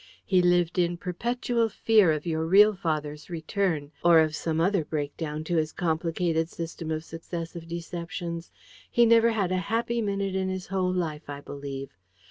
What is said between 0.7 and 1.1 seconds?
in